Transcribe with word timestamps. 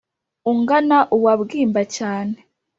ungana 0.51 0.97
uwa 1.15 1.33
bwimba 1.41 1.81
cyane 1.95 2.37